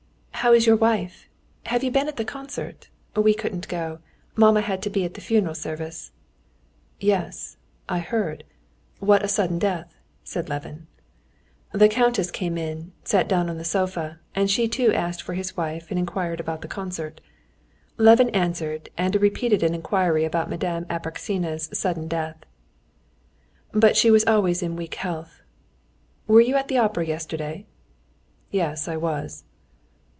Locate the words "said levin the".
10.23-11.87